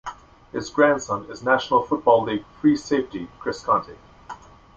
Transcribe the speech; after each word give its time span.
His 0.51 0.71
grandson 0.71 1.29
is 1.29 1.43
National 1.43 1.83
Football 1.83 2.23
League 2.23 2.43
free 2.59 2.75
safety 2.75 3.27
Chris 3.37 3.61
Conte. 3.63 3.93